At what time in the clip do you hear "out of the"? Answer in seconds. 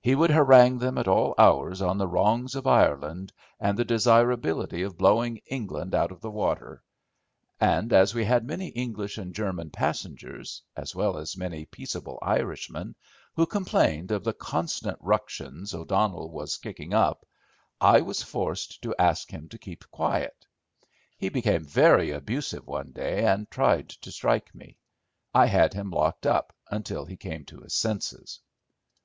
5.92-6.30